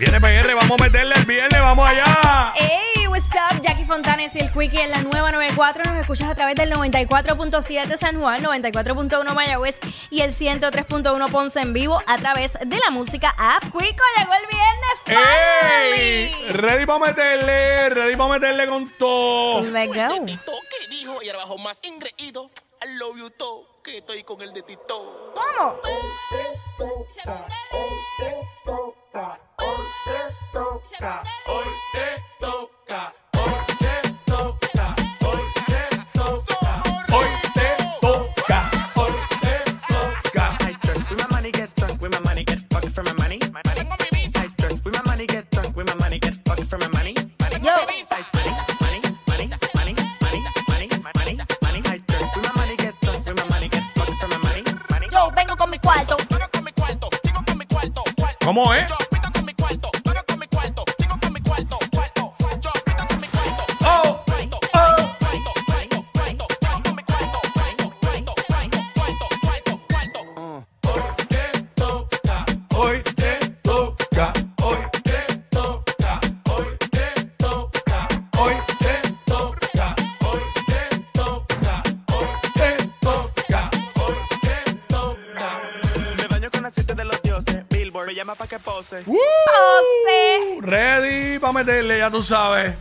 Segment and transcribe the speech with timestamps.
[0.00, 2.54] Viene PR, vamos a meterle el viernes, vamos allá.
[2.56, 3.60] Hey, what's up?
[3.60, 5.84] Jackie Fontanes y el Quickie en la nueva 94.
[5.84, 9.78] Nos escuchas a través del 94.7 San Juan, 94.1 Mayagüez
[10.08, 13.62] y el 103.1 Ponce en vivo a través de la música app.
[13.64, 14.96] Quico, llegó el viernes.
[15.04, 16.30] ¡Ey!
[16.30, 16.52] finally.
[16.52, 19.60] Ready para meterle, ready para meterle con todo.
[19.60, 20.24] Let's go.
[20.24, 22.50] Tito que dijo y ahora bajo más ingreído.
[22.82, 25.34] I love you todo, que estoy con el de Tito.
[25.34, 25.76] ¿Cómo?
[30.88, 33.14] Toca, hoy te toca.
[41.10, 43.38] My money, get drunk with my money, get fucked for my money.
[43.52, 43.80] My money.
[44.36, 47.14] I drink with my money, get drunk with my money, get fucked for my money.
[47.40, 47.56] Money.
[47.64, 47.72] Yo.
[47.72, 51.82] I money, money, money, money, money, money, money, money.
[51.86, 54.62] I drink with my money, get drunk with my money, get fucked for my money.
[54.90, 55.08] Money.
[55.12, 56.16] Yo vengo con mi cuarto.
[56.30, 56.70] Vengo con mi
[88.10, 89.04] me llama pa' que pose.
[89.04, 90.58] Pose.
[90.62, 92.74] Ready para meterle, ya tú sabes.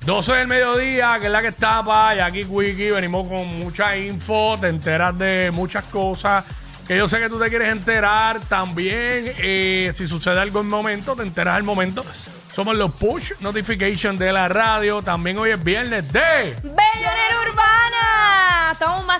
[0.00, 3.96] 12 del mediodía, que es la que está para y aquí Wiki, venimos con mucha
[3.96, 6.44] info, te enteras de muchas cosas
[6.88, 9.32] que yo sé que tú te quieres enterar también.
[9.38, 12.04] eh, si sucede algo en momento, te enteras al momento.
[12.52, 15.02] Somos los push notification de la radio.
[15.02, 16.56] También hoy es viernes de.
[16.62, 17.73] Bellonera Urbana.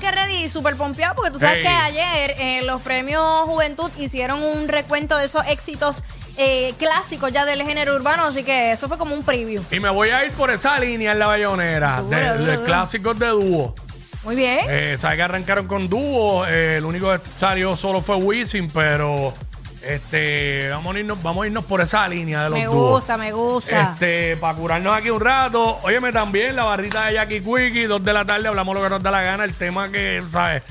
[0.00, 1.62] Que ready, súper pompeados, porque tú sabes Hey.
[1.64, 6.02] que ayer eh, los premios Juventud hicieron un recuento de esos éxitos
[6.38, 9.62] eh, clásicos ya del género urbano, así que eso fue como un preview.
[9.70, 12.52] Y me voy a ir por esa línea en la bayonera, Duro, de, duro, de
[12.54, 12.64] duro.
[12.66, 13.74] clásicos de dúo.
[14.24, 14.60] Muy bien.
[14.68, 16.46] Eh, sabes que arrancaron con dúo.
[16.46, 19.34] eh, el único que salió solo fue Wisin, pero
[19.82, 23.00] este vamos a irnos, vamos a irnos por esa línea de los me dúos.
[23.00, 23.92] gusta, me gusta.
[23.92, 25.78] Este, para curarnos aquí un rato.
[25.82, 29.02] Óyeme también la barrita de Jackie Quickie, dos de la tarde, hablamos lo que nos
[29.02, 30.62] da la gana, el tema que, ¿sabes?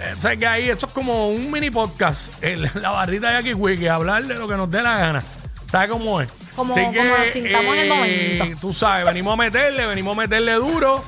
[0.00, 2.28] Eh, ¿Sabes que ahí eso es como un mini podcast?
[2.42, 5.22] el- la barrita de Jackie Quickie, hablar de lo que nos dé la gana.
[5.70, 6.28] ¿Sabes cómo es?
[6.54, 8.60] Como- como nos sintamos en el momento.
[8.60, 11.04] Tú sabes, venimos a meterle, venimos a meterle duro.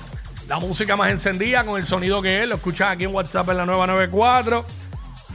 [0.49, 2.49] La música más encendida con el sonido que es.
[2.49, 4.65] Lo escuchas aquí en WhatsApp en la nueva 94.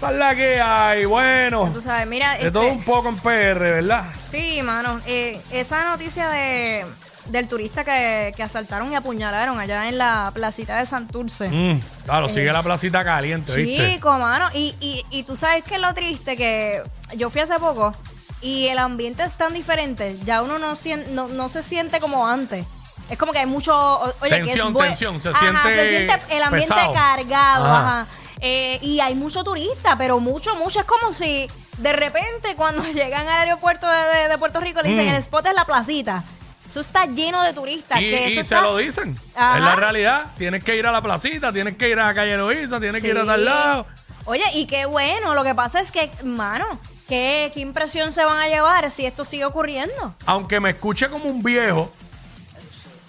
[0.03, 1.05] Esa es la que hay.
[1.05, 4.05] Bueno, Tú sabes, mira, de todo este- un poco en PR, ¿verdad?
[4.31, 6.85] sí, mano, eh, esa noticia de
[7.27, 11.47] del turista que, que asaltaron y apuñalaron allá en la placita de Santurce.
[11.47, 13.94] Mm, claro, sigue la placita caliente, ¿viste?
[13.94, 14.50] Chico, mano.
[14.53, 16.81] Y, y, y tú sabes que lo triste que
[17.15, 17.95] yo fui hace poco
[18.41, 20.17] y el ambiente es tan diferente.
[20.25, 20.73] Ya uno no,
[21.11, 22.65] no, no se siente como antes.
[23.09, 23.73] Es como que hay mucho.
[24.19, 26.94] Oye, que es Tensión, tensión, se Ajá, siente se siente el ambiente pesado.
[26.94, 27.65] cargado.
[27.65, 28.01] Ajá.
[28.01, 28.07] Ajá.
[28.45, 30.81] Eh, y hay mucho turista, pero mucho, mucho.
[30.81, 31.48] Es como si
[31.78, 35.10] de repente cuando llegan al aeropuerto de, de- de Puerto Rico le dicen Mm.
[35.10, 36.24] el spot es la placita.
[36.69, 38.01] Eso está lleno de turistas.
[38.01, 39.16] Y, que y eso se lo dicen.
[39.36, 39.57] Ajá.
[39.57, 40.25] Es la realidad.
[40.38, 43.10] Tienes que ir a la placita, tienes que ir a la calle Loíza, tienes que
[43.10, 43.86] ir a tal lado.
[44.25, 45.36] Oye, y qué bueno.
[45.36, 46.66] Lo que pasa es que, mano,
[47.07, 50.16] ¿qué, qué impresión se van a llevar si esto sigue ocurriendo?
[50.25, 51.92] Aunque me escuche como un viejo,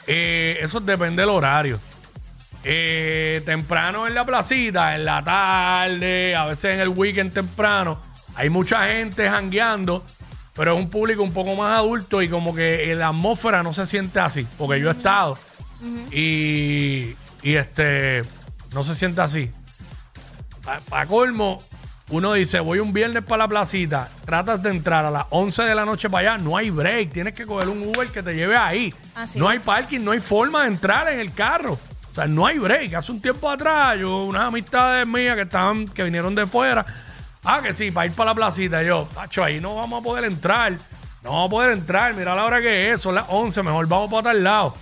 [0.06, 1.78] eh, eso depende del horario.
[2.66, 8.00] Eh, temprano en la placita, en la tarde, a veces en el weekend temprano,
[8.34, 10.02] hay mucha gente jangueando,
[10.54, 13.84] pero es un público un poco más adulto y como que la atmósfera no se
[13.84, 15.36] siente así, porque yo he estado
[16.10, 18.22] y, y este
[18.72, 19.50] no se siente así.
[20.88, 21.58] Para colmo,
[22.10, 25.74] uno dice, voy un viernes para la placita, tratas de entrar a las 11 de
[25.74, 28.56] la noche para allá, no hay break, tienes que coger un Uber que te lleve
[28.56, 28.94] ahí.
[29.14, 29.52] Así no es.
[29.52, 31.78] hay parking, no hay forma de entrar en el carro.
[32.14, 32.94] O sea, no hay break.
[32.94, 36.86] Hace un tiempo atrás, yo, unas amistades mías que estaban, que vinieron de fuera,
[37.42, 38.84] ah, que sí, para ir para la placita.
[38.84, 40.74] Yo, tacho, ahí no vamos a poder entrar.
[41.24, 44.12] No vamos a poder entrar, mira la hora que es, son las 11, mejor vamos
[44.12, 44.74] para tal lado.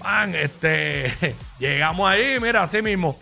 [0.00, 1.14] Van, este,
[1.58, 3.18] llegamos ahí, mira, así mismo,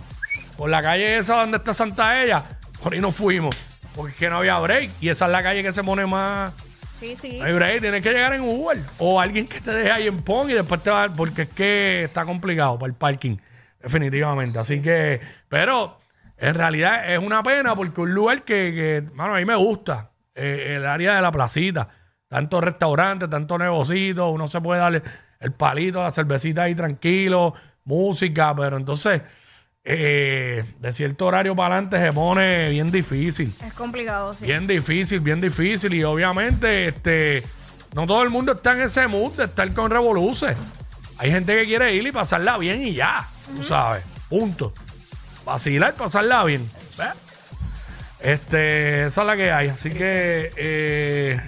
[0.56, 2.42] por la calle esa donde está Santa Ella,
[2.82, 3.54] por ahí nos fuimos,
[3.94, 6.54] porque no había break, y esa es la calle que se pone más,
[6.94, 7.38] Sí, sí.
[7.38, 10.22] no hay break, tienes que llegar en Uber, o alguien que te deje ahí en
[10.22, 13.36] Pong y después te va, porque es que está complicado para el parking,
[13.82, 15.98] definitivamente, así que, pero
[16.36, 20.10] en realidad es una pena porque un lugar que, que mano, a mí me gusta,
[20.34, 21.88] eh, el área de la placita,
[22.28, 25.02] tantos restaurantes, tantos negocios, uno se puede darle
[25.40, 27.54] el palito, la cervecita ahí tranquilo,
[27.84, 29.22] música, pero entonces
[29.84, 33.54] eh, de cierto horario para adelante se pone bien difícil.
[33.64, 34.46] Es complicado, sí.
[34.46, 35.92] Bien difícil, bien difícil.
[35.92, 37.42] Y obviamente, este,
[37.94, 40.56] no todo el mundo está en ese mood de estar con revoluces.
[41.18, 44.02] Hay gente que quiere ir y pasarla bien y ya, tú sabes.
[44.28, 44.72] Punto.
[45.44, 46.68] Vacilar, pasarla bien.
[46.96, 47.08] ¿Ves?
[48.20, 49.68] Este, esa es la que hay.
[49.68, 51.40] Así que eh,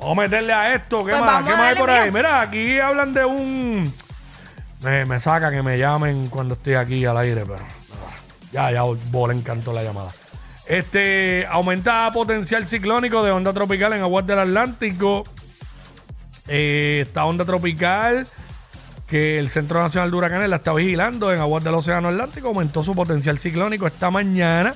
[0.00, 1.04] vamos a meterle a esto.
[1.04, 1.44] ¿Qué Pues más?
[1.44, 2.10] ¿Qué más hay por ahí?
[2.10, 3.94] Mira, aquí hablan de un.
[4.82, 7.60] Me, me saca que me llamen cuando estoy aquí al aire, pero
[8.52, 10.10] ya, ya volé encanto la llamada.
[10.66, 15.24] Este aumenta potencial ciclónico de onda tropical en aguas del Atlántico.
[16.46, 18.26] Eh, esta onda tropical
[19.06, 22.84] que el Centro Nacional de Huracanes la está vigilando en aguas del Océano Atlántico aumentó
[22.84, 24.74] su potencial ciclónico esta mañana.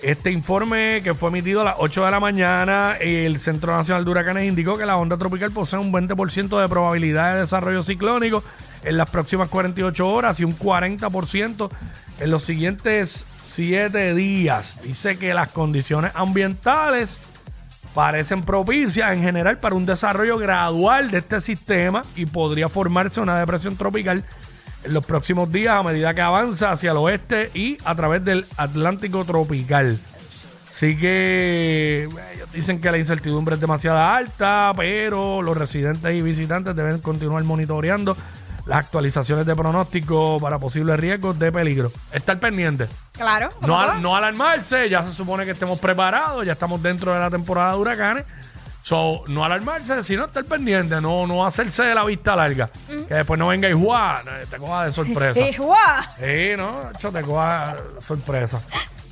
[0.00, 4.10] Este informe que fue emitido a las 8 de la mañana, el Centro Nacional de
[4.10, 8.42] Huracanes indicó que la onda tropical posee un 20% de probabilidad de desarrollo ciclónico
[8.82, 11.70] en las próximas 48 horas y un 40%
[12.20, 14.78] en los siguientes 7 días.
[14.82, 17.16] Dice que las condiciones ambientales
[17.94, 23.38] parecen propicias en general para un desarrollo gradual de este sistema y podría formarse una
[23.38, 24.24] depresión tropical
[24.84, 28.46] en los próximos días a medida que avanza hacia el oeste y a través del
[28.56, 29.98] Atlántico tropical.
[30.72, 36.74] Así que ellos dicen que la incertidumbre es demasiado alta, pero los residentes y visitantes
[36.74, 38.16] deben continuar monitoreando
[38.70, 41.90] las actualizaciones de pronóstico para posibles riesgos de peligro.
[42.12, 42.86] Estar pendiente.
[43.12, 43.50] Claro.
[43.62, 47.28] No, al- no alarmarse, ya se supone que estemos preparados, ya estamos dentro de la
[47.30, 48.24] temporada de huracanes.
[48.82, 52.70] So, no alarmarse, sino estar pendiente, no, no hacerse de la vista larga.
[53.08, 54.18] Que después no venga y ¡guau!
[54.48, 55.40] te coja de sorpresa.
[55.50, 56.02] Sí, guau.
[56.18, 57.76] Sí, no, Nacho, te coja
[58.06, 58.60] sorpresa.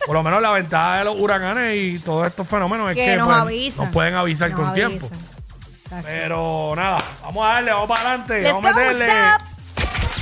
[0.06, 3.16] Por lo menos la ventaja de los huracanes y todos estos fenómenos es Que que
[3.16, 3.84] nos pues, avisan.
[3.86, 4.90] nos pueden avisar Nos con avisan.
[4.98, 5.08] tiempo.
[6.04, 9.06] Pero nada, vamos a darle, vamos para adelante, Let's vamos a go, meterle.
[9.08, 9.47] what's up?